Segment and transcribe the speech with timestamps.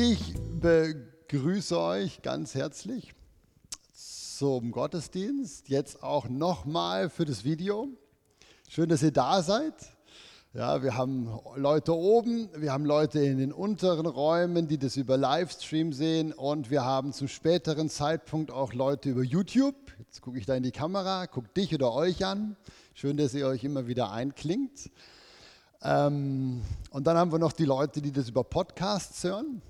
[0.00, 3.14] Ich begrüße euch ganz herzlich
[3.92, 7.88] zum Gottesdienst, jetzt auch nochmal für das Video.
[8.68, 9.74] Schön, dass ihr da seid.
[10.54, 15.16] Ja, wir haben Leute oben, wir haben Leute in den unteren Räumen, die das über
[15.16, 19.74] Livestream sehen und wir haben zum späteren Zeitpunkt auch Leute über YouTube.
[19.98, 22.56] Jetzt gucke ich da in die Kamera, gucke dich oder euch an.
[22.94, 24.92] Schön, dass ihr euch immer wieder einklingt.
[25.82, 29.60] Ähm, und dann haben wir noch die Leute, die das über Podcasts hören.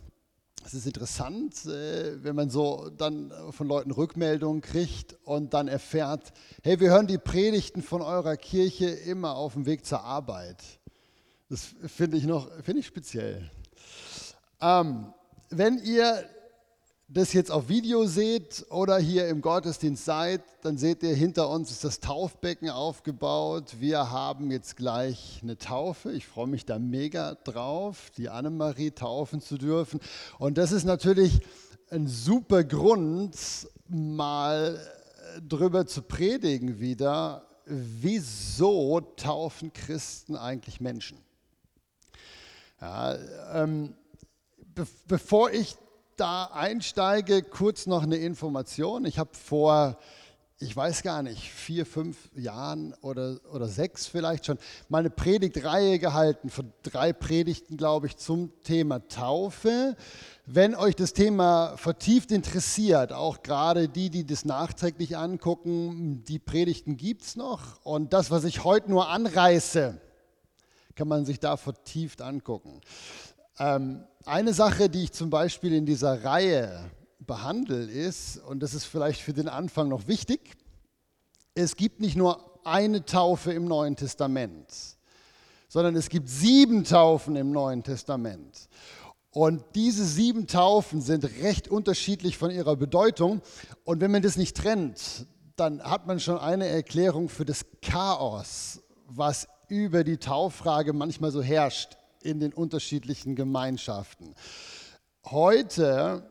[0.69, 6.31] Es ist interessant, äh, wenn man so dann von Leuten Rückmeldungen kriegt und dann erfährt,
[6.63, 10.63] hey, wir hören die Predigten von eurer Kirche immer auf dem Weg zur Arbeit.
[11.49, 13.51] Das finde ich noch, finde ich speziell.
[14.61, 15.15] Ähm,
[15.49, 16.29] wenn ihr
[17.11, 21.71] das jetzt auf Video seht oder hier im Gottesdienst seid, dann seht ihr, hinter uns
[21.71, 23.77] ist das Taufbecken aufgebaut.
[23.81, 26.13] Wir haben jetzt gleich eine Taufe.
[26.13, 30.01] Ich freue mich da mega drauf, die Annemarie taufen zu dürfen.
[30.39, 31.41] Und das ist natürlich
[31.91, 33.35] ein super Grund,
[33.89, 34.79] mal
[35.49, 41.17] drüber zu predigen wieder, wieso taufen Christen eigentlich Menschen?
[42.83, 43.17] Ja,
[43.55, 43.95] ähm,
[44.75, 45.77] be bevor ich
[46.19, 49.05] da einsteige, kurz noch eine Information.
[49.05, 49.99] Ich habe vor,
[50.59, 54.59] ich weiß gar nicht, vier, fünf Jahren oder, oder sechs vielleicht schon
[54.89, 59.97] mal eine Predigtreihe gehalten, von drei Predigten, glaube ich, zum Thema Taufe.
[60.47, 66.97] Wenn euch das Thema vertieft interessiert, auch gerade die, die das nachträglich angucken, die Predigten
[66.97, 67.85] gibt es noch.
[67.85, 70.01] Und das, was ich heute nur anreiße,
[70.97, 72.81] kann man sich da vertieft angucken.
[73.59, 78.85] Ähm, eine Sache, die ich zum Beispiel in dieser Reihe behandle, ist, und das ist
[78.85, 80.57] vielleicht für den Anfang noch wichtig,
[81.55, 84.67] es gibt nicht nur eine Taufe im Neuen Testament,
[85.69, 88.69] sondern es gibt sieben Taufen im Neuen Testament.
[89.31, 93.43] Und diese sieben Taufen sind recht unterschiedlich von ihrer Bedeutung.
[93.85, 95.27] Und wenn man das nicht trennt,
[95.57, 101.43] dann hat man schon eine Erklärung für das Chaos, was über die Tauffrage manchmal so
[101.43, 104.35] herrscht in den unterschiedlichen Gemeinschaften.
[105.25, 106.31] Heute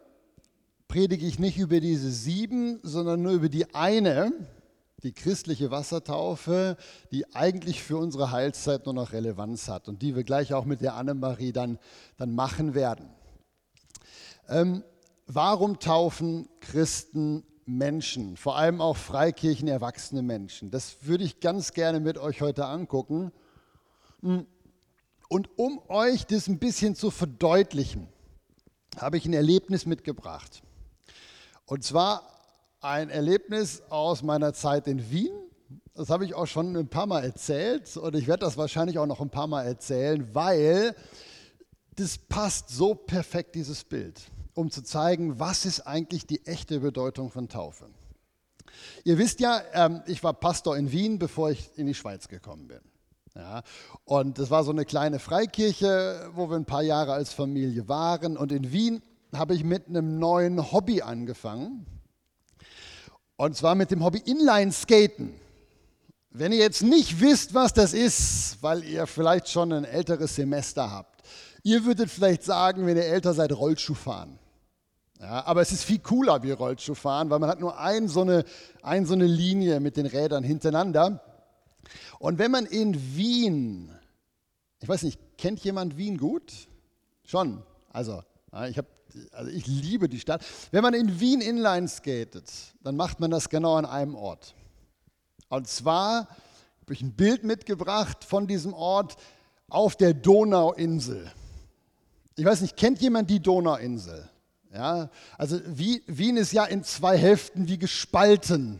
[0.87, 4.31] predige ich nicht über diese sieben, sondern nur über die eine,
[5.03, 6.77] die christliche Wassertaufe,
[7.11, 10.81] die eigentlich für unsere Heilszeit nur noch Relevanz hat und die wir gleich auch mit
[10.81, 11.77] der Annemarie dann,
[12.17, 13.09] dann machen werden.
[14.49, 14.83] Ähm,
[15.27, 20.71] warum taufen Christen Menschen, vor allem auch Freikirchen erwachsene Menschen?
[20.71, 23.31] Das würde ich ganz gerne mit euch heute angucken.
[24.21, 24.47] Hm.
[25.29, 28.07] Und um euch das ein bisschen zu verdeutlichen,
[28.97, 30.63] habe ich ein Erlebnis mitgebracht.
[31.65, 32.23] Und zwar
[32.79, 35.33] ein Erlebnis aus meiner Zeit in Wien.
[35.93, 39.07] Das habe ich auch schon ein paar Mal erzählt und ich werde das wahrscheinlich auch
[39.07, 40.95] noch ein paar Mal erzählen, weil
[41.95, 44.21] das passt so perfekt, dieses Bild,
[44.53, 47.89] um zu zeigen, was ist eigentlich die echte Bedeutung von Taufe.
[49.03, 52.67] Ihr wisst ja, ähm, ich war Pastor in Wien, bevor ich in die Schweiz gekommen
[52.67, 52.79] bin.
[53.37, 53.61] Ja,
[54.03, 58.35] und das war so eine kleine Freikirche, wo wir ein paar Jahre als Familie waren.
[58.35, 61.85] Und in Wien habe ich mit einem neuen Hobby angefangen.
[63.35, 65.35] Und zwar mit dem Hobby Inline-Skaten.
[66.31, 70.89] Wenn ihr jetzt nicht wisst, was das ist, weil ihr vielleicht schon ein älteres Semester
[70.89, 71.21] habt,
[71.61, 74.39] ihr würdet vielleicht sagen, wenn ihr älter seid, Rollschuhfahren.
[75.19, 78.45] Ja, aber es ist viel cooler wie Rollschuhfahren, weil man hat nur ein so, eine,
[78.81, 81.21] ein so eine Linie mit den Rädern hintereinander.
[82.19, 83.91] Und wenn man in Wien,
[84.79, 86.53] ich weiß nicht, kennt jemand Wien gut?
[87.25, 87.63] Schon.
[87.91, 88.23] Also,
[88.69, 88.85] ich, hab,
[89.31, 90.43] also ich liebe die Stadt.
[90.71, 92.51] Wenn man in Wien Inline skatet,
[92.83, 94.55] dann macht man das genau an einem Ort.
[95.49, 96.27] Und zwar
[96.81, 99.17] habe ich ein Bild mitgebracht von diesem Ort
[99.69, 101.31] auf der Donauinsel.
[102.35, 104.29] Ich weiß nicht, kennt jemand die Donauinsel?
[104.73, 108.79] Ja, also Wien ist ja in zwei Hälften wie gespalten.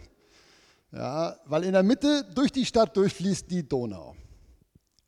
[0.92, 4.16] Ja, weil in der Mitte durch die Stadt durchfließt die Donau.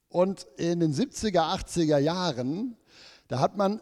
[0.09, 2.75] Und in den 70er, 80er Jahren,
[3.27, 3.81] da hat man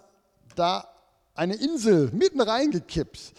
[0.56, 0.88] da
[1.34, 3.34] eine Insel mitten reingekippt.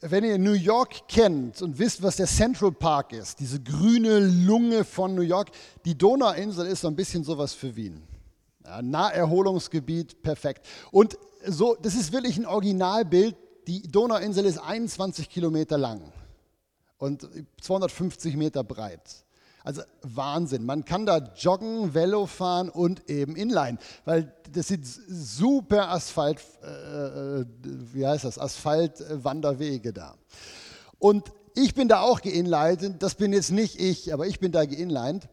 [0.00, 4.84] Wenn ihr New York kennt und wisst, was der Central Park ist, diese grüne Lunge
[4.84, 5.50] von New York,
[5.86, 8.02] die Donauinsel ist so ein bisschen sowas für Wien.
[8.66, 10.66] Ja, Naherholungsgebiet, perfekt.
[10.90, 11.16] Und
[11.46, 13.36] so, das ist wirklich ein Originalbild.
[13.66, 16.12] Die Donauinsel ist 21 Kilometer lang
[17.04, 17.28] und
[17.60, 19.24] 250 Meter breit.
[19.62, 20.64] Also Wahnsinn.
[20.66, 26.66] Man kann da joggen, Velo fahren und eben Inline, weil das sind super Asphalt, äh,
[27.40, 30.16] äh wie heißt das, Asphaltwanderwege da.
[30.98, 34.66] Und ich bin da auch geinlined, das bin jetzt nicht ich, aber ich bin da
[34.66, 35.28] geinlined.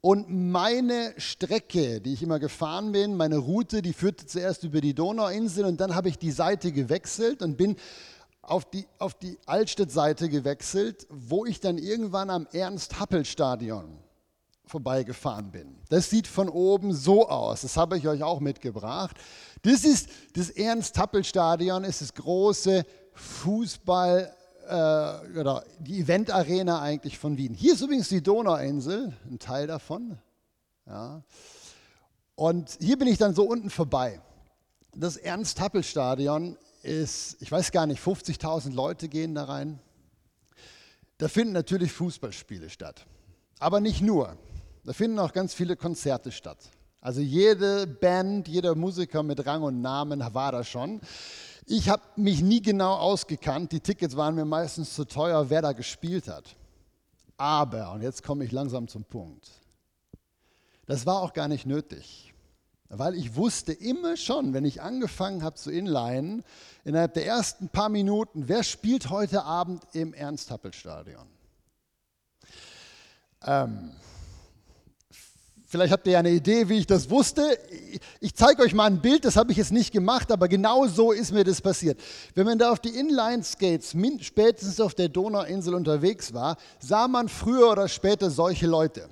[0.00, 4.94] Und meine Strecke, die ich immer gefahren bin, meine Route, die führte zuerst über die
[4.94, 7.74] Donauinsel und dann habe ich die Seite gewechselt und bin
[8.50, 13.98] auf die, auf die Altstadt-Seite gewechselt, wo ich dann irgendwann am Ernst-Happel-Stadion
[14.66, 15.76] vorbeigefahren bin.
[15.88, 17.62] Das sieht von oben so aus.
[17.62, 19.16] Das habe ich euch auch mitgebracht.
[19.62, 22.84] Das ist das Ernst-Happel-Stadion, ist das große
[23.14, 24.30] Fußball-
[24.68, 27.54] äh, oder die Eventarena eigentlich von Wien.
[27.54, 30.18] Hier ist übrigens die Donauinsel, ein Teil davon.
[30.86, 31.22] Ja.
[32.34, 34.20] Und hier bin ich dann so unten vorbei.
[34.94, 39.78] Das Ernst-Happel-Stadion ist, ich weiß gar nicht, 50.000 Leute gehen da rein.
[41.18, 43.04] Da finden natürlich Fußballspiele statt.
[43.58, 44.36] Aber nicht nur.
[44.84, 46.58] Da finden auch ganz viele Konzerte statt.
[47.00, 51.00] Also jede Band, jeder Musiker mit Rang und Namen war da schon.
[51.66, 53.72] Ich habe mich nie genau ausgekannt.
[53.72, 56.56] Die Tickets waren mir meistens zu teuer, wer da gespielt hat.
[57.36, 59.48] Aber, und jetzt komme ich langsam zum Punkt,
[60.86, 62.27] das war auch gar nicht nötig.
[62.90, 66.42] Weil ich wusste immer schon, wenn ich angefangen habe zu inlinen,
[66.84, 71.26] innerhalb der ersten paar Minuten, wer spielt heute Abend im Ernst-Happel-Stadion?
[73.44, 73.90] Ähm,
[75.66, 77.58] vielleicht habt ihr ja eine Idee, wie ich das wusste.
[78.20, 81.12] Ich zeige euch mal ein Bild, das habe ich jetzt nicht gemacht, aber genau so
[81.12, 82.00] ist mir das passiert.
[82.34, 87.70] Wenn man da auf die Inline-Skates, spätestens auf der Donauinsel unterwegs war, sah man früher
[87.70, 89.10] oder später solche Leute.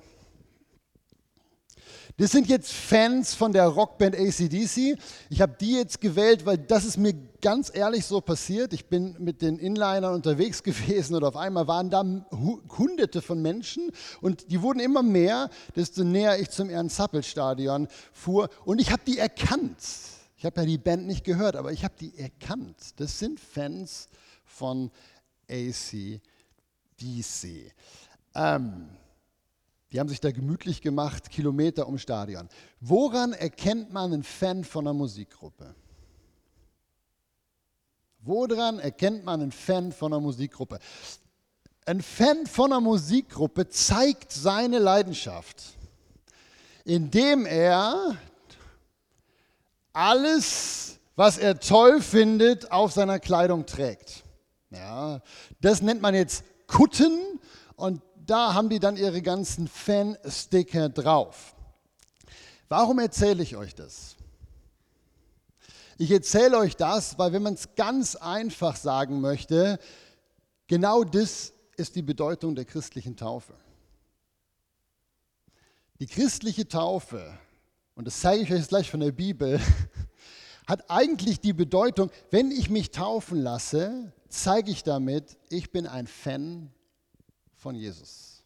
[2.19, 4.97] Das sind jetzt Fans von der Rockband ACDC.
[5.29, 8.73] Ich habe die jetzt gewählt, weil das ist mir ganz ehrlich so passiert.
[8.73, 12.03] Ich bin mit den Inlinern unterwegs gewesen und auf einmal waren da
[12.75, 18.81] hunderte von Menschen und die wurden immer mehr, desto näher ich zum Ernst-Happel-Stadion fuhr und
[18.81, 19.77] ich habe die erkannt.
[20.37, 22.77] Ich habe ja die Band nicht gehört, aber ich habe die erkannt.
[22.95, 24.09] Das sind Fans
[24.43, 24.89] von
[25.47, 26.21] ACDC.
[28.33, 28.89] Ähm,
[29.91, 32.49] die haben sich da gemütlich gemacht, Kilometer ums Stadion.
[32.81, 35.73] Woran erkennt man einen Fan von einer Musikgruppe?
[38.19, 40.79] Woran erkennt man einen Fan von einer Musikgruppe?
[41.85, 45.63] Ein Fan von einer Musikgruppe zeigt seine Leidenschaft,
[46.83, 48.17] indem er
[49.93, 54.23] alles, was er toll findet, auf seiner Kleidung trägt.
[54.69, 55.21] Ja,
[55.61, 57.39] das nennt man jetzt Kutten
[57.77, 61.55] und da haben die dann ihre ganzen Fan-Sticker drauf.
[62.69, 64.15] Warum erzähle ich euch das?
[65.97, 69.79] Ich erzähle euch das, weil wenn man es ganz einfach sagen möchte,
[70.67, 73.53] genau das ist die Bedeutung der christlichen Taufe.
[75.99, 77.39] Die christliche Taufe,
[77.95, 79.59] und das zeige ich euch gleich von der Bibel,
[80.67, 86.05] hat eigentlich die Bedeutung, wenn ich mich taufen lasse, zeige ich damit, ich bin ein
[86.05, 86.71] Fan
[87.57, 88.43] von Jesus.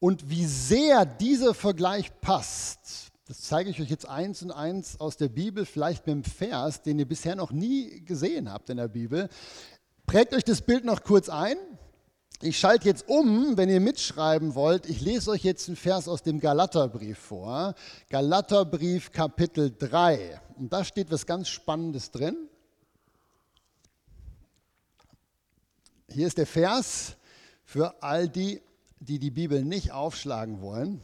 [0.00, 5.16] Und wie sehr dieser Vergleich passt, das zeige ich euch jetzt eins und eins aus
[5.16, 8.88] der Bibel, vielleicht mit einem Vers, den ihr bisher noch nie gesehen habt in der
[8.88, 9.30] Bibel.
[10.06, 11.56] Prägt euch das Bild noch kurz ein.
[12.42, 14.86] Ich schalte jetzt um, wenn ihr mitschreiben wollt.
[14.86, 17.74] Ich lese euch jetzt einen Vers aus dem Galaterbrief vor.
[18.10, 20.40] Galaterbrief Kapitel 3.
[20.56, 22.36] Und da steht was ganz Spannendes drin.
[26.10, 27.16] Hier ist der Vers,
[27.64, 28.60] für all die,
[29.00, 31.02] die die Bibel nicht aufschlagen wollen.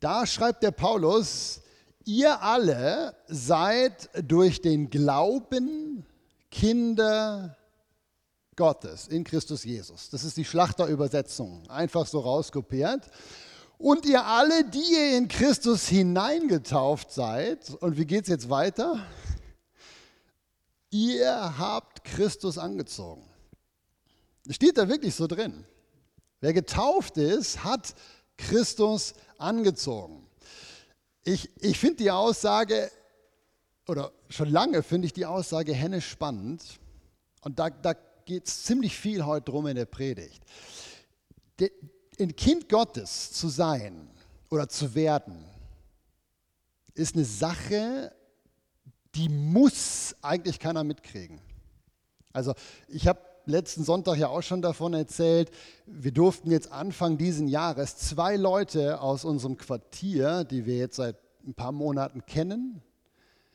[0.00, 1.60] Da schreibt der Paulus,
[2.04, 6.04] ihr alle seid durch den Glauben
[6.50, 7.56] Kinder
[8.56, 10.10] Gottes in Christus Jesus.
[10.10, 13.10] Das ist die Schlachterübersetzung, einfach so rauskopiert.
[13.78, 19.04] Und ihr alle, die ihr in Christus hineingetauft seid, und wie geht es jetzt weiter?
[20.90, 23.28] Ihr habt Christus angezogen.
[24.50, 25.64] Steht da wirklich so drin.
[26.40, 27.94] Wer getauft ist, hat
[28.36, 30.26] Christus angezogen.
[31.24, 32.90] Ich, ich finde die Aussage,
[33.86, 36.62] oder schon lange finde ich die Aussage Henne spannend.
[37.40, 40.42] Und da, da geht es ziemlich viel heute drum in der Predigt.
[41.60, 41.70] De,
[42.18, 44.10] ein Kind Gottes zu sein
[44.50, 45.44] oder zu werden,
[46.94, 48.14] ist eine Sache,
[49.14, 51.40] die muss eigentlich keiner mitkriegen.
[52.32, 52.54] Also
[52.88, 55.50] ich habe letzten Sonntag ja auch schon davon erzählt.
[55.86, 61.16] Wir durften jetzt Anfang diesen Jahres zwei Leute aus unserem Quartier, die wir jetzt seit
[61.46, 62.82] ein paar Monaten kennen,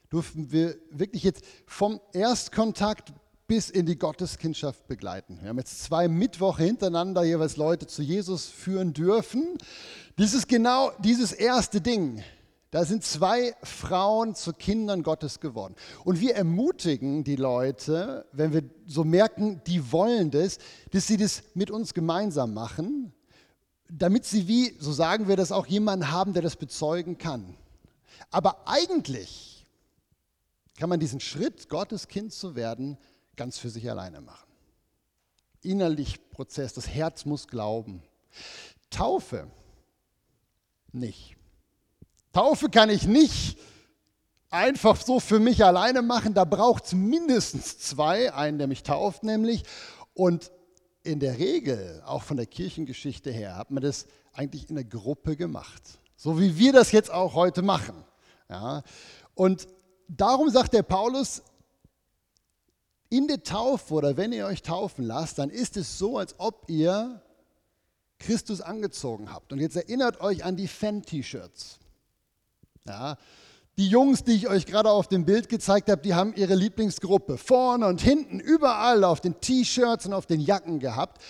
[0.09, 3.13] durften wir wirklich jetzt vom Erstkontakt
[3.47, 5.39] bis in die Gotteskindschaft begleiten.
[5.41, 9.57] Wir haben jetzt zwei Mittwoche hintereinander jeweils Leute zu Jesus führen dürfen.
[10.17, 12.23] Das ist genau dieses erste Ding.
[12.71, 15.75] Da sind zwei Frauen zu Kindern Gottes geworden.
[16.03, 20.59] Und wir ermutigen die Leute, wenn wir so merken, die wollen das,
[20.91, 23.11] dass sie das mit uns gemeinsam machen,
[23.89, 27.57] damit sie wie, so sagen wir das, auch jemanden haben, der das bezeugen kann.
[28.29, 29.65] Aber eigentlich
[30.77, 32.99] kann man diesen Schritt, Gottes Kind zu werden,
[33.35, 34.47] ganz für sich alleine machen.
[35.61, 38.03] Innerlich Prozess, das Herz muss glauben.
[38.91, 39.47] Taufe
[40.91, 41.38] nicht.
[42.33, 43.57] Taufe kann ich nicht
[44.49, 46.33] einfach so für mich alleine machen.
[46.33, 49.63] Da braucht es mindestens zwei, einen, der mich tauft nämlich.
[50.13, 50.51] Und
[51.03, 55.35] in der Regel, auch von der Kirchengeschichte her, hat man das eigentlich in der Gruppe
[55.35, 55.81] gemacht.
[56.15, 58.03] So wie wir das jetzt auch heute machen.
[58.49, 58.83] Ja.
[59.33, 59.67] Und
[60.07, 61.41] darum sagt der Paulus,
[63.09, 66.65] in der Taufe oder wenn ihr euch taufen lasst, dann ist es so, als ob
[66.67, 67.21] ihr
[68.19, 69.51] Christus angezogen habt.
[69.51, 71.79] Und jetzt erinnert euch an die Fan-T-Shirts.
[72.89, 73.17] Ja,
[73.77, 77.37] die Jungs, die ich euch gerade auf dem Bild gezeigt habe, die haben ihre Lieblingsgruppe
[77.37, 81.21] vorne und hinten, überall auf den T-Shirts und auf den Jacken gehabt.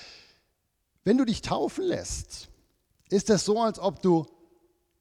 [1.03, 2.47] Wenn du dich taufen lässt,
[3.09, 4.25] ist das so, als ob du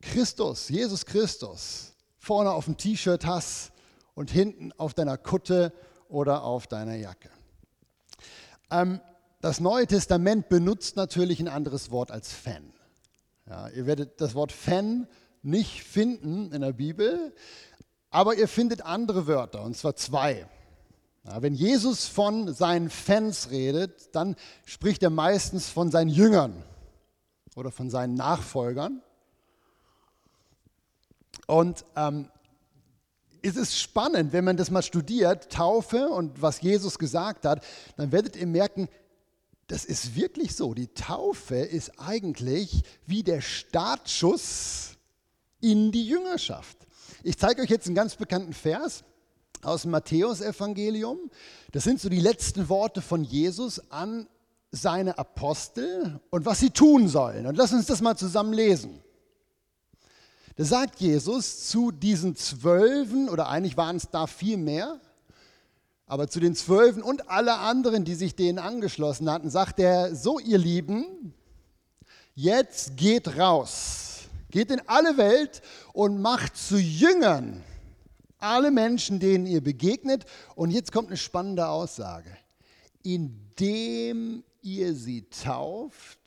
[0.02, 3.70] Christus, Jesus Christus, vorne auf dem T-Shirt hast
[4.14, 5.72] und hinten auf deiner Kutte
[6.08, 7.30] oder auf deiner Jacke.
[8.72, 9.00] Ähm,
[9.40, 12.72] das Neue Testament benutzt natürlich ein anderes Wort als Fan.
[13.48, 15.06] Ja, ihr werdet das Wort Fan
[15.48, 17.34] nicht finden in der Bibel,
[18.10, 20.46] aber ihr findet andere Wörter, und zwar zwei.
[21.24, 26.62] Ja, wenn Jesus von seinen Fans redet, dann spricht er meistens von seinen Jüngern
[27.54, 29.02] oder von seinen Nachfolgern.
[31.46, 32.30] Und ähm,
[33.42, 37.64] es ist spannend, wenn man das mal studiert, Taufe und was Jesus gesagt hat,
[37.96, 38.88] dann werdet ihr merken,
[39.66, 40.72] das ist wirklich so.
[40.74, 44.97] Die Taufe ist eigentlich wie der Startschuss
[45.60, 46.76] in die Jüngerschaft.
[47.22, 49.04] Ich zeige euch jetzt einen ganz bekannten Vers
[49.62, 51.18] aus dem Matthäusevangelium.
[51.72, 54.28] Das sind so die letzten Worte von Jesus an
[54.70, 57.46] seine Apostel und was sie tun sollen.
[57.46, 59.02] Und lass uns das mal zusammen lesen.
[60.56, 65.00] Da sagt Jesus zu diesen Zwölfen, oder eigentlich waren es da viel mehr,
[66.06, 70.38] aber zu den Zwölfen und alle anderen, die sich denen angeschlossen hatten, sagt er, so
[70.38, 71.34] ihr Lieben,
[72.34, 74.07] jetzt geht raus
[74.50, 75.62] Geht in alle Welt
[75.92, 77.62] und macht zu Jüngern
[78.38, 80.24] alle Menschen, denen ihr begegnet.
[80.54, 82.36] Und jetzt kommt eine spannende Aussage.
[83.02, 86.18] Indem ihr sie tauft,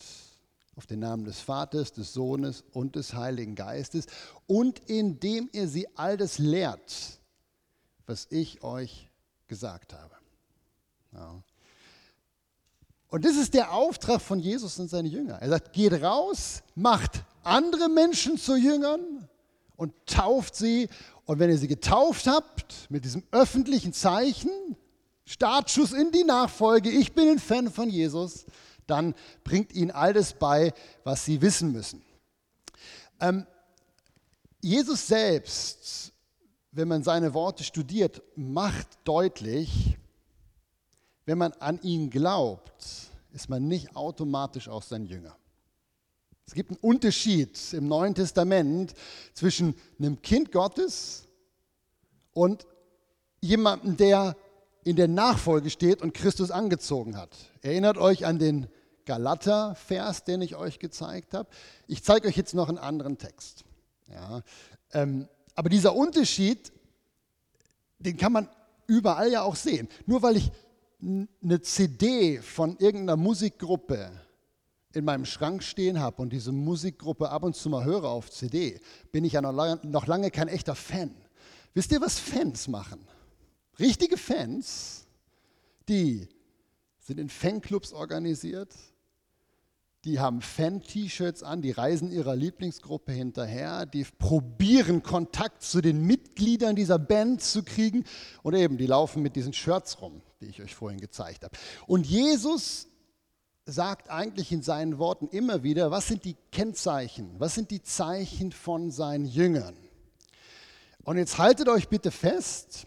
[0.75, 4.05] auf den Namen des Vaters, des Sohnes und des Heiligen Geistes,
[4.47, 7.19] und indem ihr sie all das lehrt,
[8.05, 9.09] was ich euch
[9.47, 10.15] gesagt habe.
[11.13, 11.43] Ja.
[13.09, 15.35] Und das ist der Auftrag von Jesus und seine Jünger.
[15.35, 19.27] Er sagt, geht raus, macht andere Menschen zu Jüngern
[19.75, 20.89] und tauft sie.
[21.25, 24.49] Und wenn ihr sie getauft habt, mit diesem öffentlichen Zeichen,
[25.25, 28.45] Startschuss in die Nachfolge, ich bin ein Fan von Jesus,
[28.87, 32.03] dann bringt ihnen all das bei, was sie wissen müssen.
[33.19, 33.45] Ähm,
[34.61, 36.11] Jesus selbst,
[36.71, 39.97] wenn man seine Worte studiert, macht deutlich,
[41.25, 42.73] wenn man an ihn glaubt,
[43.31, 45.35] ist man nicht automatisch auch sein Jünger.
[46.45, 48.93] Es gibt einen Unterschied im Neuen Testament
[49.33, 51.27] zwischen einem Kind Gottes
[52.33, 52.65] und
[53.39, 54.35] jemandem, der
[54.83, 57.35] in der Nachfolge steht und Christus angezogen hat.
[57.61, 58.67] Erinnert euch an den
[59.05, 61.49] Galater-Vers, den ich euch gezeigt habe.
[61.87, 63.63] Ich zeige euch jetzt noch einen anderen Text.
[64.07, 64.41] Ja,
[64.93, 66.71] ähm, aber dieser Unterschied,
[67.99, 68.49] den kann man
[68.87, 69.87] überall ja auch sehen.
[70.05, 70.51] Nur weil ich
[71.01, 74.11] eine CD von irgendeiner Musikgruppe
[74.93, 78.79] in meinem Schrank stehen habe und diese Musikgruppe ab und zu mal höre auf CD,
[79.11, 81.15] bin ich ja noch lange, kein echter Fan.
[81.73, 82.99] Wisst ihr, was Fans machen?
[83.79, 85.07] Richtige Fans,
[85.87, 86.27] die
[86.99, 88.75] sind in Fanclubs organisiert,
[90.03, 96.75] die haben Fan-T-Shirts an, die reisen ihrer Lieblingsgruppe hinterher, die probieren Kontakt zu den Mitgliedern
[96.75, 98.03] dieser Band zu kriegen
[98.41, 101.55] und eben, die laufen mit diesen Shirts rum, die ich euch vorhin gezeigt habe.
[101.85, 102.87] Und Jesus
[103.71, 108.51] sagt eigentlich in seinen Worten immer wieder, was sind die Kennzeichen, was sind die Zeichen
[108.51, 109.75] von seinen Jüngern.
[111.03, 112.85] Und jetzt haltet euch bitte fest,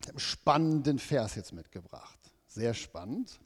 [0.00, 3.38] ich habe einen spannenden Vers jetzt mitgebracht, sehr spannend.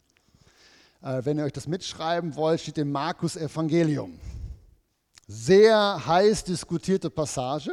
[1.03, 4.19] Äh, wenn ihr euch das mitschreiben wollt, steht im Markus Evangelium.
[5.27, 7.73] Sehr heiß diskutierte Passage.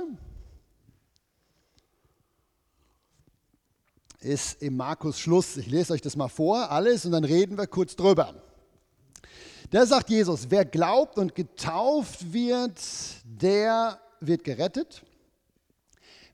[4.22, 5.58] ist im Markus Schluss.
[5.58, 8.36] Ich lese euch das mal vor, alles, und dann reden wir kurz drüber.
[9.72, 12.80] Da sagt Jesus, wer glaubt und getauft wird,
[13.24, 15.02] der wird gerettet.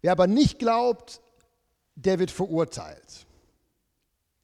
[0.01, 1.21] Wer aber nicht glaubt,
[1.93, 3.27] der wird verurteilt.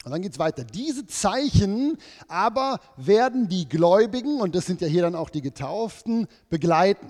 [0.05, 0.63] Und dann geht es weiter.
[0.63, 1.97] Diese Zeichen
[2.27, 7.07] aber werden die Gläubigen, und das sind ja hier dann auch die Getauften, begleiten.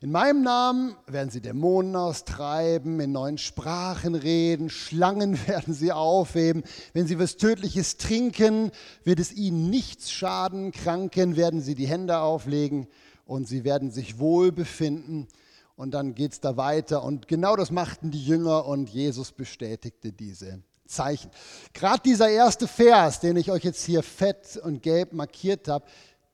[0.00, 6.64] In meinem Namen werden sie Dämonen austreiben, in neuen Sprachen reden, Schlangen werden sie aufheben.
[6.92, 8.70] Wenn sie was Tödliches trinken,
[9.04, 10.72] wird es ihnen nichts schaden.
[10.72, 12.88] Kranken werden sie die Hände auflegen
[13.26, 15.28] und sie werden sich wohl befinden.
[15.76, 17.02] Und dann geht es da weiter.
[17.02, 21.30] Und genau das machten die Jünger und Jesus bestätigte diese Zeichen.
[21.72, 25.86] Gerade dieser erste Vers, den ich euch jetzt hier fett und gelb markiert habe,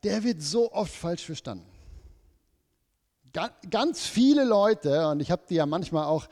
[0.03, 1.68] der wird so oft falsch verstanden.
[3.31, 6.27] Ganz viele Leute, und ich habe die ja manchmal auch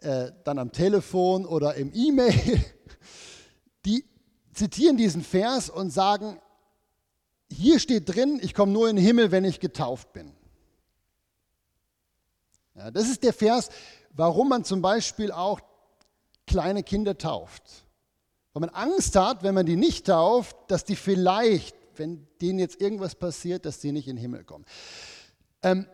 [0.00, 2.64] äh, dann am Telefon oder im E-Mail,
[3.84, 4.04] die
[4.52, 6.40] zitieren diesen Vers und sagen,
[7.50, 10.32] hier steht drin, ich komme nur in den Himmel, wenn ich getauft bin.
[12.74, 13.70] Ja, das ist der Vers,
[14.10, 15.60] warum man zum Beispiel auch
[16.46, 17.86] kleine Kinder tauft.
[18.52, 22.80] Weil man Angst hat, wenn man die nicht tauft, dass die vielleicht, wenn denen jetzt
[22.80, 24.64] irgendwas passiert, dass sie nicht in den Himmel kommen.
[25.62, 25.86] Ähm,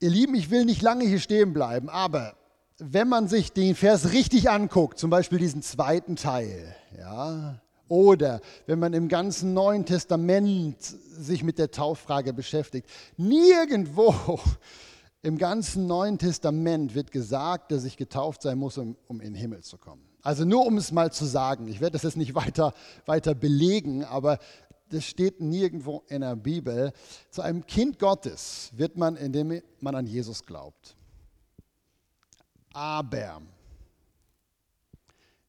[0.00, 2.36] ihr Lieben, ich will nicht lange hier stehen bleiben, aber
[2.78, 8.78] wenn man sich den Vers richtig anguckt, zum Beispiel diesen zweiten Teil, ja, oder wenn
[8.78, 14.40] man im ganzen Neuen Testament sich mit der Tauffrage beschäftigt, nirgendwo
[15.22, 19.40] im ganzen Neuen Testament wird gesagt, dass ich getauft sein muss, um, um in den
[19.40, 20.02] Himmel zu kommen.
[20.22, 22.72] Also nur um es mal zu sagen, ich werde das jetzt nicht weiter,
[23.04, 24.38] weiter belegen, aber
[24.88, 26.92] das steht nirgendwo in der Bibel.
[27.30, 30.96] Zu einem Kind Gottes wird man, indem man an Jesus glaubt.
[32.72, 33.42] Aber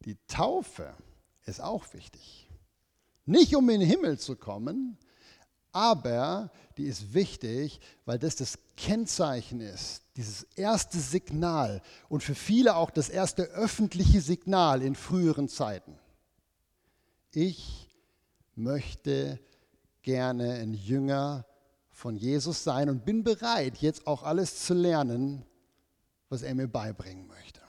[0.05, 0.93] die Taufe
[1.45, 2.49] ist auch wichtig.
[3.25, 4.97] Nicht um in den Himmel zu kommen,
[5.71, 12.75] aber die ist wichtig, weil das das Kennzeichen ist, dieses erste Signal und für viele
[12.75, 15.97] auch das erste öffentliche Signal in früheren Zeiten.
[17.31, 17.84] Ich
[18.55, 19.39] möchte
[20.01, 21.45] gerne ein Jünger
[21.89, 25.45] von Jesus sein und bin bereit, jetzt auch alles zu lernen,
[26.29, 27.61] was er mir beibringen möchte.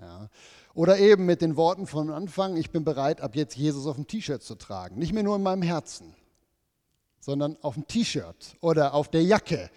[0.00, 0.28] Ja.
[0.74, 4.06] Oder eben mit den Worten von Anfang, ich bin bereit, ab jetzt Jesus auf dem
[4.06, 4.98] T-Shirt zu tragen.
[4.98, 6.14] Nicht mehr nur in meinem Herzen,
[7.20, 9.70] sondern auf dem T-Shirt oder auf der Jacke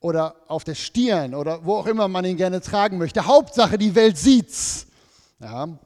[0.00, 3.26] oder auf der Stirn oder wo auch immer man ihn gerne tragen möchte.
[3.26, 4.86] Hauptsache, die Welt sieht's.
[5.40, 5.78] Ja.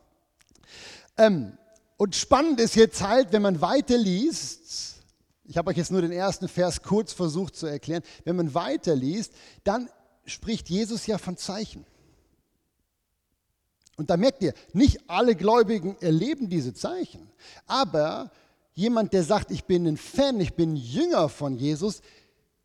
[1.16, 1.58] Ähm,
[2.02, 4.96] und spannend ist jetzt halt, wenn man weiterliest,
[5.44, 9.32] ich habe euch jetzt nur den ersten Vers kurz versucht zu erklären, wenn man weiterliest,
[9.62, 9.88] dann
[10.26, 11.86] spricht Jesus ja von Zeichen.
[13.96, 17.30] Und da merkt ihr, nicht alle Gläubigen erleben diese Zeichen,
[17.66, 18.32] aber
[18.72, 22.00] jemand, der sagt, ich bin ein Fan, ich bin Jünger von Jesus,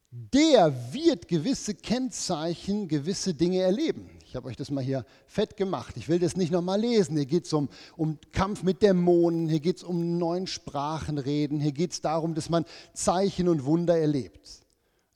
[0.09, 4.09] der wird gewisse Kennzeichen, gewisse Dinge erleben.
[4.37, 5.97] Habe euch das mal hier fett gemacht.
[5.97, 7.17] Ich will das nicht nochmal lesen.
[7.17, 11.73] Hier geht es um, um Kampf mit Dämonen, hier geht es um neuen Sprachenreden, hier
[11.73, 14.61] geht es darum, dass man Zeichen und Wunder erlebt.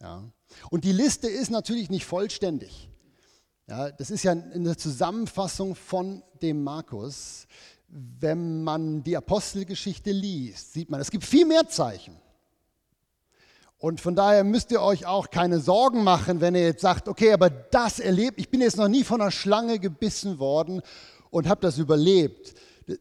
[0.02, 0.24] Ja.
[0.70, 2.90] Und die Liste ist natürlich nicht vollständig.
[3.68, 7.48] Ja, das ist ja eine Zusammenfassung von dem Markus
[7.92, 12.16] wenn man die Apostelgeschichte liest, sieht man, es gibt viel mehr Zeichen.
[13.82, 17.34] Und von daher müsst ihr euch auch keine Sorgen machen, wenn ihr jetzt sagt, okay,
[17.34, 20.82] aber das erlebt, ich bin jetzt noch nie von einer Schlange gebissen worden
[21.32, 22.54] und habe das überlebt.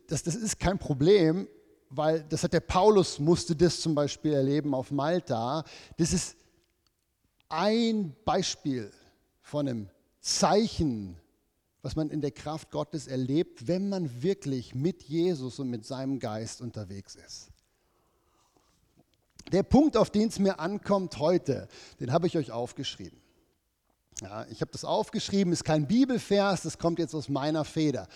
[0.08, 1.46] Das, das ist kein Problem,
[1.90, 5.64] weil das hat der Paulus musste das zum Beispiel erleben auf Malta.
[5.98, 6.34] Das ist
[7.48, 8.90] ein Beispiel
[9.42, 9.90] von einem
[10.20, 11.20] Zeichen
[11.82, 16.18] was man in der Kraft Gottes erlebt, wenn man wirklich mit Jesus und mit seinem
[16.18, 17.49] Geist unterwegs ist.
[19.52, 23.20] Der Punkt, auf den es mir ankommt heute, den habe ich euch aufgeschrieben.
[24.22, 28.06] Ja, ich habe das aufgeschrieben, ist kein Bibelvers, das kommt jetzt aus meiner Feder.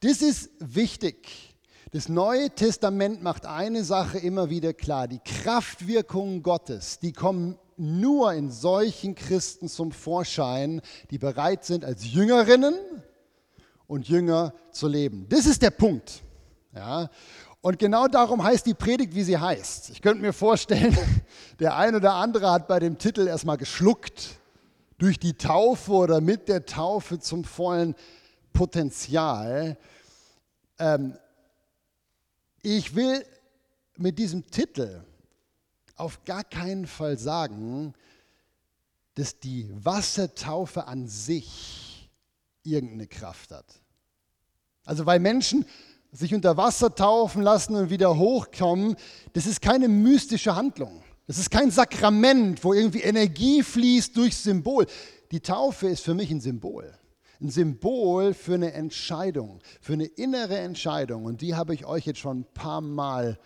[0.00, 1.54] Das ist wichtig.
[1.90, 5.06] Das Neue Testament macht eine Sache immer wieder klar.
[5.06, 12.12] Die Kraftwirkungen Gottes, die kommen nur in solchen Christen zum Vorschein, die bereit sind, als
[12.12, 12.74] Jüngerinnen
[13.86, 15.26] und Jünger zu leben.
[15.28, 16.22] Das ist der Punkt.
[16.74, 17.10] Ja?
[17.64, 19.88] Und genau darum heißt die Predigt, wie sie heißt.
[19.88, 20.94] Ich könnte mir vorstellen,
[21.60, 24.38] der ein oder andere hat bei dem Titel erstmal geschluckt
[24.98, 27.94] durch die Taufe oder mit der Taufe zum vollen
[28.52, 29.78] Potenzial.
[30.78, 31.16] Ähm,
[32.60, 33.24] ich will
[33.96, 35.02] mit diesem Titel
[35.96, 37.94] auf gar keinen Fall sagen,
[39.14, 42.10] dass die Wassertaufe an sich
[42.62, 43.80] irgendeine Kraft hat.
[44.84, 45.64] Also weil Menschen
[46.14, 48.96] sich unter Wasser taufen lassen und wieder hochkommen,
[49.32, 51.02] das ist keine mystische Handlung.
[51.26, 54.86] Das ist kein Sakrament, wo irgendwie Energie fließt durch Symbol.
[55.32, 56.96] Die Taufe ist für mich ein Symbol.
[57.40, 61.24] Ein Symbol für eine Entscheidung, für eine innere Entscheidung.
[61.24, 63.38] Und die habe ich euch jetzt schon ein paar Mal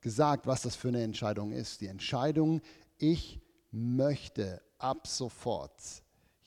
[0.00, 1.80] gesagt, was das für eine Entscheidung ist.
[1.80, 2.60] Die Entscheidung,
[2.98, 5.72] ich möchte ab sofort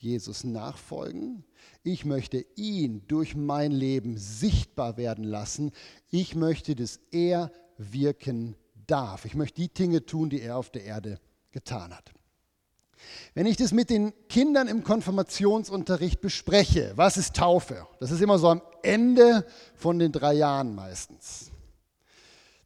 [0.04, 1.44] Jesus nachfolgen.
[1.82, 5.72] Ich möchte ihn durch mein Leben sichtbar werden lassen.
[6.10, 9.24] Ich möchte, dass er wirken darf.
[9.24, 11.18] Ich möchte die Dinge tun, die er auf der Erde
[11.50, 12.12] getan hat.
[13.34, 17.86] Wenn ich das mit den Kindern im Konfirmationsunterricht bespreche, was ist Taufe?
[18.00, 21.50] Das ist immer so am Ende von den drei Jahren meistens.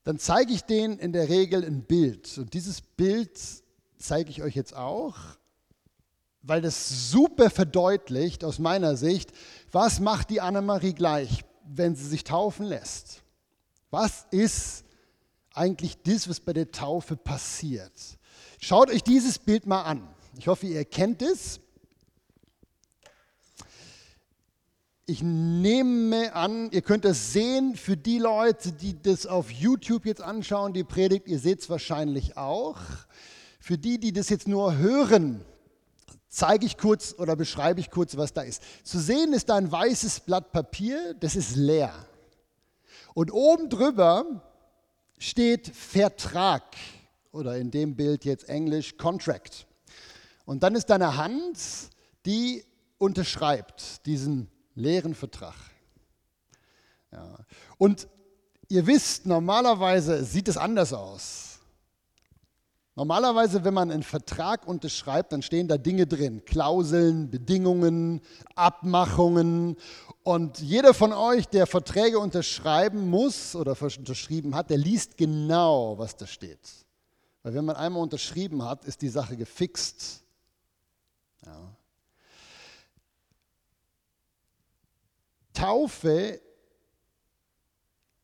[0.05, 2.39] Dann zeige ich denen in der Regel ein Bild.
[2.39, 3.39] Und dieses Bild
[3.99, 5.17] zeige ich euch jetzt auch,
[6.49, 9.33] weil das super verdeutlicht aus meiner Sicht,
[9.71, 13.23] was macht die Annemarie gleich, wenn sie sich taufen lässt.
[13.91, 14.85] Was ist
[15.53, 17.93] eigentlich das, was bei der Taufe passiert?
[18.61, 20.09] Schaut euch dieses Bild mal an.
[20.39, 21.61] Ich hoffe, ihr kennt es.
[25.05, 30.23] Ich nehme an, ihr könnt es sehen für die Leute, die das auf YouTube jetzt
[30.23, 32.79] anschauen, die Predigt, ihr seht es wahrscheinlich auch.
[33.61, 35.45] Für die, die das jetzt nur hören,
[36.29, 38.63] zeige ich kurz oder beschreibe ich kurz, was da ist.
[38.85, 41.93] Zu sehen ist da ein weißes Blatt Papier, das ist leer.
[43.15, 44.43] Und oben drüber
[45.19, 46.63] steht Vertrag
[47.33, 49.67] oder in dem Bild jetzt Englisch Contract.
[50.45, 51.59] Und dann ist deine Hand,
[52.25, 52.65] die
[52.99, 55.57] unterschreibt diesen leeren Vertrag.
[57.13, 57.39] Ja.
[57.79, 58.09] Und
[58.69, 61.48] ihr wisst, normalerweise sieht es anders aus.
[62.99, 68.21] Normalerweise, wenn man einen Vertrag unterschreibt, dann stehen da Dinge drin, Klauseln, Bedingungen,
[68.57, 69.77] Abmachungen.
[70.25, 76.17] Und jeder von euch, der Verträge unterschreiben muss oder unterschrieben hat, der liest genau, was
[76.17, 76.59] da steht.
[77.45, 80.25] Weil wenn man einmal unterschrieben hat, ist die Sache gefixt.
[81.47, 81.77] Ja.
[85.53, 86.41] Taufe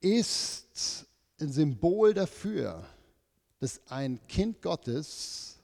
[0.00, 1.06] ist
[1.38, 2.84] ein Symbol dafür,
[3.64, 5.56] dass ein Kind Gottes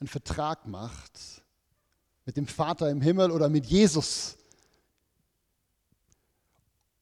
[0.00, 1.44] einen Vertrag macht
[2.24, 4.36] mit dem Vater im Himmel oder mit Jesus.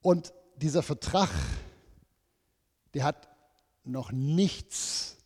[0.03, 1.31] Und dieser Vertrag,
[2.93, 3.27] der hat
[3.85, 5.17] noch nichts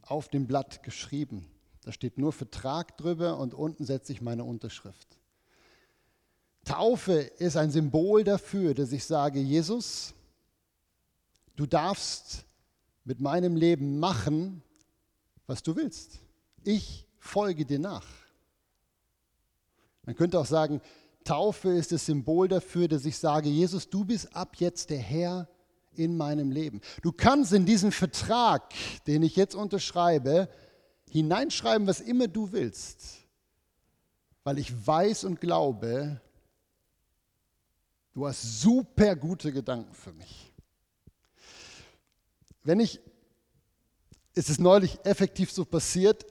[0.00, 1.46] auf dem Blatt geschrieben.
[1.82, 5.18] Da steht nur Vertrag drüber und unten setze ich meine Unterschrift.
[6.64, 10.14] Taufe ist ein Symbol dafür, dass ich sage, Jesus,
[11.54, 12.46] du darfst
[13.04, 14.62] mit meinem Leben machen,
[15.46, 16.20] was du willst.
[16.64, 18.06] Ich folge dir nach.
[20.04, 20.80] Man könnte auch sagen,
[21.24, 25.48] Taufe ist das Symbol dafür, dass ich sage, Jesus, du bist ab jetzt der Herr
[25.92, 26.80] in meinem Leben.
[27.02, 28.74] Du kannst in diesen Vertrag,
[29.06, 30.48] den ich jetzt unterschreibe,
[31.10, 33.18] hineinschreiben, was immer du willst,
[34.42, 36.20] weil ich weiß und glaube,
[38.12, 40.53] du hast super gute Gedanken für mich.
[42.64, 42.98] Wenn ich,
[44.34, 46.24] ist es neulich effektiv so passiert,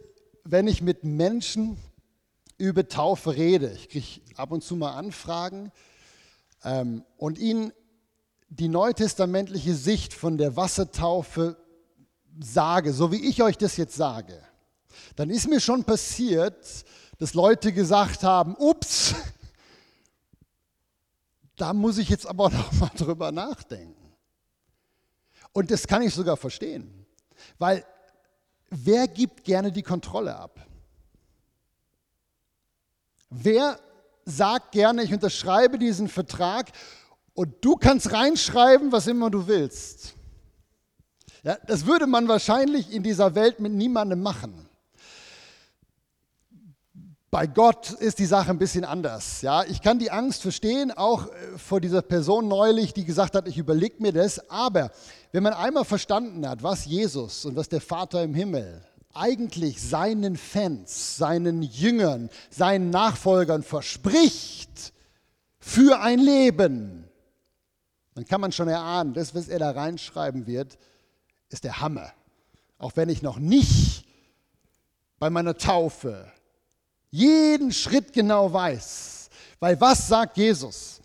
[0.44, 1.78] wenn ich mit Menschen
[2.58, 5.72] über Taufe rede, ich kriege ab und zu mal Anfragen
[6.64, 7.72] ähm, und ihnen
[8.50, 11.58] die neutestamentliche Sicht von der Wassertaufe
[12.40, 14.42] sage, so wie ich euch das jetzt sage,
[15.16, 16.84] dann ist mir schon passiert,
[17.20, 19.14] dass Leute gesagt haben, ups,
[21.58, 24.03] da muss ich jetzt aber noch mal drüber nachdenken.
[25.54, 27.06] Und das kann ich sogar verstehen,
[27.60, 27.86] weil
[28.70, 30.60] wer gibt gerne die Kontrolle ab?
[33.30, 33.80] Wer
[34.26, 36.72] sagt gerne, ich unterschreibe diesen Vertrag
[37.34, 40.16] und du kannst reinschreiben, was immer du willst?
[41.44, 44.70] Ja, das würde man wahrscheinlich in dieser Welt mit niemandem machen.
[47.34, 49.42] Bei Gott ist die Sache ein bisschen anders.
[49.42, 53.48] Ja, ich kann die Angst verstehen, auch äh, vor dieser Person neulich, die gesagt hat,
[53.48, 54.52] ich überlege mir das.
[54.52, 54.92] Aber
[55.32, 60.38] wenn man einmal verstanden hat, was Jesus und was der Vater im Himmel eigentlich seinen
[60.38, 64.94] Fans, seinen Jüngern, seinen Nachfolgern verspricht
[65.58, 67.10] für ein Leben,
[68.14, 70.78] dann kann man schon erahnen, das, was er da reinschreiben wird,
[71.50, 72.14] ist der Hammer.
[72.78, 74.06] Auch wenn ich noch nicht
[75.18, 76.32] bei meiner Taufe
[77.14, 79.30] jeden Schritt genau weiß.
[79.60, 81.00] Weil was sagt Jesus?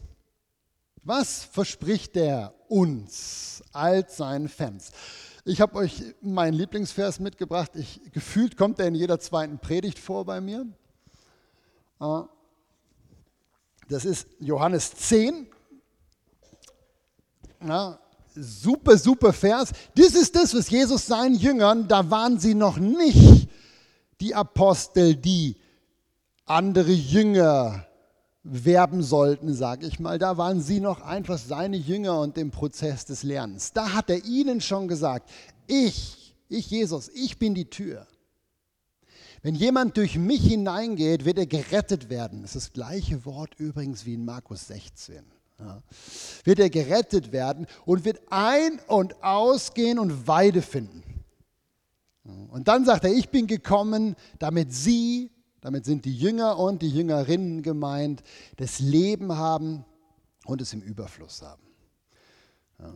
[1.05, 4.91] Was verspricht er uns als seinen Fans?
[5.45, 7.73] Ich habe euch meinen Lieblingsvers mitgebracht.
[7.75, 10.67] Ich, gefühlt kommt er in jeder zweiten Predigt vor bei mir.
[12.01, 12.25] Ah.
[13.91, 15.47] Das ist Johannes 10,
[17.67, 17.99] Ja,
[18.35, 19.73] super, super Vers.
[19.95, 23.49] Das ist das, was Jesus seinen Jüngern, da waren sie noch nicht
[24.23, 25.57] die Apostel, die
[26.51, 27.87] andere Jünger
[28.43, 30.19] werben sollten, sage ich mal.
[30.19, 33.73] Da waren sie noch einfach seine Jünger und im Prozess des Lernens.
[33.73, 35.31] Da hat er ihnen schon gesagt,
[35.67, 38.07] ich, ich Jesus, ich bin die Tür.
[39.43, 42.43] Wenn jemand durch mich hineingeht, wird er gerettet werden.
[42.43, 45.23] Das ist das gleiche Wort übrigens wie in Markus 16.
[45.61, 45.83] Ja.
[46.45, 51.03] Wird er gerettet werden und wird ein- und ausgehen und Weide finden.
[52.51, 55.31] Und dann sagt er, ich bin gekommen, damit sie,
[55.61, 58.23] damit sind die Jünger und die Jüngerinnen gemeint,
[58.57, 59.85] das Leben haben
[60.47, 61.63] und es im Überfluss haben.
[62.79, 62.95] Ja.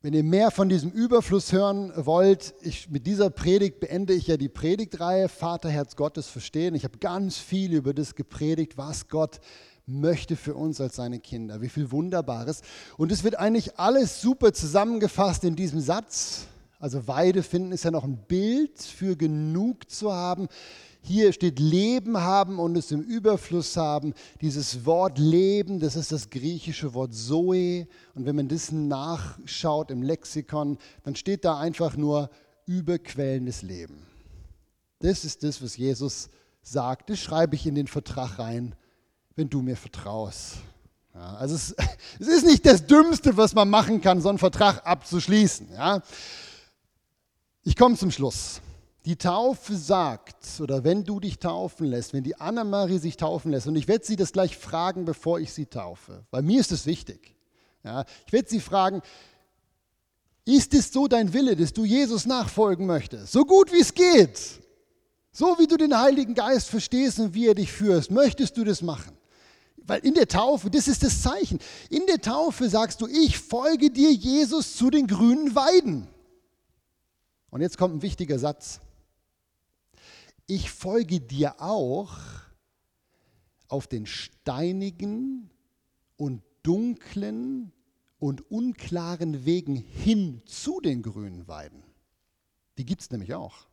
[0.00, 4.36] Wenn ihr mehr von diesem Überfluss hören wollt, ich, mit dieser Predigt beende ich ja
[4.36, 6.76] die Predigtreihe Vaterherz Gottes verstehen.
[6.76, 9.40] Ich habe ganz viel über das gepredigt, was Gott
[9.86, 11.62] möchte für uns als seine Kinder.
[11.62, 12.62] Wie viel Wunderbares.
[12.96, 16.46] Und es wird eigentlich alles super zusammengefasst in diesem Satz.
[16.78, 20.48] Also Weide finden ist ja noch ein Bild für genug zu haben.
[21.00, 24.14] Hier steht Leben haben und es im Überfluss haben.
[24.40, 27.88] Dieses Wort Leben, das ist das griechische Wort Zoe.
[28.14, 32.30] Und wenn man das nachschaut im Lexikon, dann steht da einfach nur
[32.66, 34.06] überquellendes Leben.
[35.00, 36.28] Das ist das, was Jesus
[36.62, 37.10] sagt.
[37.10, 38.74] Das schreibe ich in den Vertrag rein,
[39.34, 40.56] wenn du mir vertraust.
[41.14, 41.74] Ja, also es,
[42.20, 45.72] es, ist nicht das Dümmste, was man machen kann, so einen Vertrag abzuschließen.
[45.72, 46.02] Ja.
[47.64, 48.60] Ich komme zum Schluss.
[49.04, 53.66] Die Taufe sagt, oder wenn du dich taufen lässt, wenn die Anna-Marie sich taufen lässt,
[53.66, 56.84] und ich werde sie das gleich fragen, bevor ich sie taufe, weil mir ist es
[56.84, 57.34] wichtig.
[57.84, 59.00] Ja, ich werde sie fragen,
[60.44, 63.32] ist es so dein Wille, dass du Jesus nachfolgen möchtest?
[63.32, 64.40] So gut wie es geht.
[65.30, 68.82] So wie du den Heiligen Geist verstehst und wie er dich führst, möchtest du das
[68.82, 69.16] machen.
[69.76, 71.60] Weil in der Taufe, das ist das Zeichen.
[71.90, 76.08] In der Taufe sagst du, ich folge dir, Jesus, zu den grünen Weiden.
[77.50, 78.80] Und jetzt kommt ein wichtiger Satz
[80.48, 82.16] ich folge dir auch
[83.68, 85.50] auf den steinigen
[86.16, 87.70] und dunklen
[88.18, 91.84] und unklaren Wegen hin zu den grünen Weiden.
[92.78, 93.68] Die gibt es nämlich auch.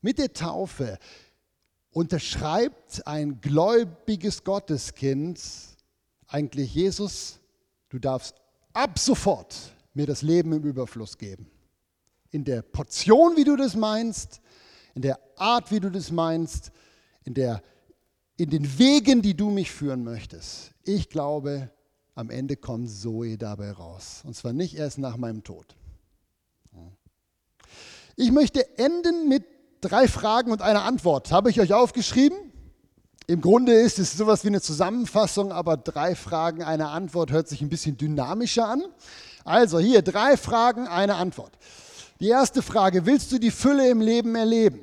[0.00, 0.98] Mit der Taufe
[1.90, 5.40] unterschreibt ein gläubiges Gotteskind
[6.26, 7.38] eigentlich Jesus,
[7.88, 8.34] du darfst
[8.72, 11.50] ab sofort mir das Leben im Überfluss geben
[12.34, 14.40] in der Portion, wie du das meinst,
[14.94, 16.72] in der Art, wie du das meinst,
[17.22, 17.62] in, der,
[18.36, 20.72] in den Wegen, die du mich führen möchtest.
[20.82, 21.70] Ich glaube,
[22.16, 24.22] am Ende kommt Zoe dabei raus.
[24.24, 25.76] Und zwar nicht erst nach meinem Tod.
[28.16, 29.44] Ich möchte enden mit
[29.80, 31.30] drei Fragen und einer Antwort.
[31.30, 32.36] Habe ich euch aufgeschrieben?
[33.28, 37.62] Im Grunde ist es sowas wie eine Zusammenfassung, aber drei Fragen, eine Antwort hört sich
[37.62, 38.82] ein bisschen dynamischer an.
[39.44, 41.52] Also hier drei Fragen, eine Antwort.
[42.20, 44.80] Die erste Frage, willst du die Fülle im Leben erleben?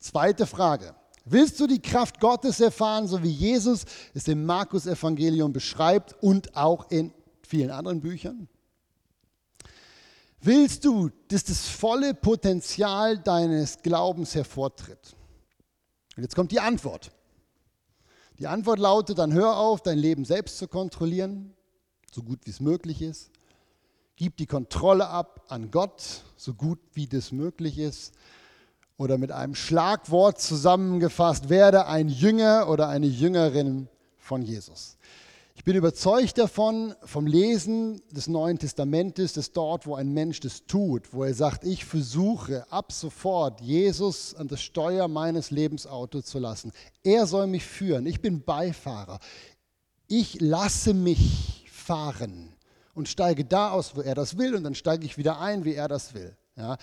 [0.00, 6.20] Zweite Frage, willst du die Kraft Gottes erfahren, so wie Jesus es im Markus-Evangelium beschreibt
[6.22, 8.48] und auch in vielen anderen Büchern?
[10.40, 15.14] Willst du, dass das volle Potenzial deines Glaubens hervortritt?
[16.16, 17.12] Und jetzt kommt die Antwort.
[18.38, 21.54] Die Antwort lautet, dann hör auf, dein Leben selbst zu kontrollieren,
[22.10, 23.30] so gut wie es möglich ist.
[24.16, 28.12] Gib die Kontrolle ab an Gott, so gut wie das möglich ist.
[28.96, 34.98] Oder mit einem Schlagwort zusammengefasst, werde ein Jünger oder eine Jüngerin von Jesus.
[35.60, 40.64] Ich bin überzeugt davon, vom Lesen des Neuen Testamentes, dass dort, wo ein Mensch das
[40.64, 46.38] tut, wo er sagt, ich versuche ab sofort Jesus an das Steuer meines Lebensautos zu
[46.38, 46.72] lassen.
[47.02, 48.06] Er soll mich führen.
[48.06, 49.18] Ich bin Beifahrer.
[50.08, 51.59] Ich lasse mich
[51.90, 52.54] fahren
[52.94, 55.74] und steige da aus, wo er das will, und dann steige ich wieder ein, wie
[55.74, 56.36] er das will.
[56.54, 56.78] Ja.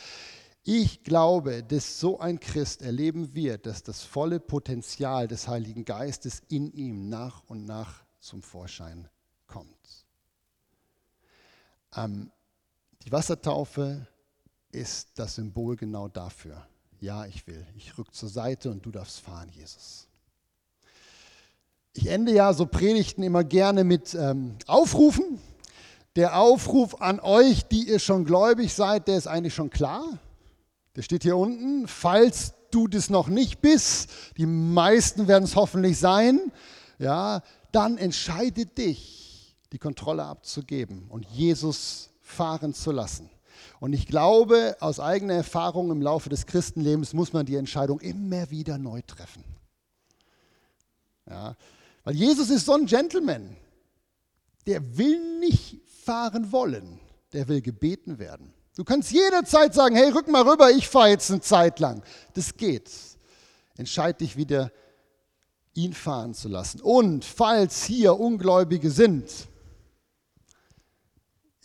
[0.64, 6.42] Ich glaube, dass so ein Christ erleben wird, dass das volle Potenzial des Heiligen Geistes
[6.50, 9.08] in ihm nach und nach zum Vorschein
[9.48, 10.06] kommt.
[11.96, 12.30] Ähm,
[13.06, 14.06] die Wassertaufe
[14.74, 16.68] ist das Symbol genau dafür.
[17.00, 17.66] Ja, ich will.
[17.78, 20.07] Ich rück zur Seite und du darfst fahren, Jesus.
[21.98, 25.40] Ich ende ja so Predigten immer gerne mit ähm, Aufrufen.
[26.16, 30.06] Der Aufruf an euch, die ihr schon gläubig seid, der ist eigentlich schon klar.
[30.96, 31.88] Der steht hier unten.
[31.88, 36.52] Falls du das noch nicht bist, die meisten werden es hoffentlich sein,
[37.00, 43.28] ja, dann entscheide dich, die Kontrolle abzugeben und Jesus fahren zu lassen.
[43.80, 48.52] Und ich glaube, aus eigener Erfahrung im Laufe des Christenlebens muss man die Entscheidung immer
[48.52, 49.44] wieder neu treffen.
[51.28, 51.56] Ja?
[52.08, 53.58] Weil Jesus ist so ein Gentleman.
[54.66, 57.02] Der will nicht fahren wollen,
[57.34, 58.54] der will gebeten werden.
[58.78, 62.02] Du kannst jederzeit sagen, hey, rück mal rüber, ich fahre jetzt eine Zeit lang.
[62.34, 62.90] Das geht.
[63.76, 64.72] Entscheid dich wieder,
[65.74, 66.80] ihn fahren zu lassen.
[66.80, 69.30] Und falls hier Ungläubige sind,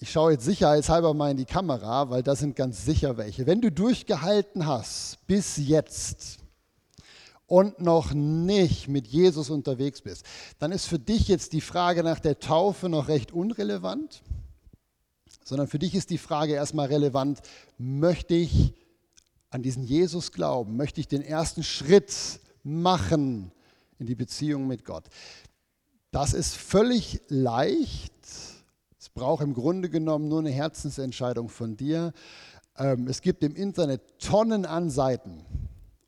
[0.01, 3.47] ich schaue jetzt sicherheitshalber mal in die Kamera, weil das sind ganz sicher welche.
[3.47, 6.42] Wenn du durchgehalten hast bis jetzt
[7.53, 10.25] und noch nicht mit Jesus unterwegs bist,
[10.59, 14.23] dann ist für dich jetzt die Frage nach der Taufe noch recht unrelevant
[15.45, 17.41] sondern für dich ist die Frage erstmal relevant,
[17.79, 18.75] möchte ich
[19.51, 20.77] an diesen Jesus glauben?
[20.77, 23.53] Möchte ich den ersten Schritt machen
[23.99, 25.05] in die Beziehung mit Gott?
[26.11, 28.15] Das ist völlig leicht.
[28.99, 32.13] Es braucht im Grunde genommen nur eine Herzensentscheidung von dir.
[32.79, 35.45] Ähm, es gibt im Internet Tonnen an Seiten,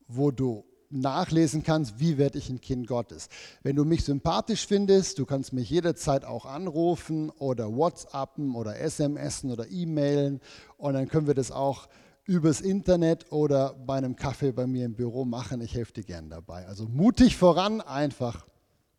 [0.07, 3.28] wo du nachlesen kannst, wie werde ich ein Kind Gottes.
[3.62, 9.50] Wenn du mich sympathisch findest, du kannst mich jederzeit auch anrufen oder WhatsAppen oder SMSen
[9.50, 10.40] oder E-Mailen
[10.78, 11.88] und dann können wir das auch
[12.26, 15.61] übers Internet oder bei einem Kaffee bei mir im Büro machen.
[15.61, 16.66] Ich helfe dir gern dabei.
[16.66, 18.46] Also mutig voran, einfach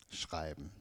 [0.10, 0.72] schreiben.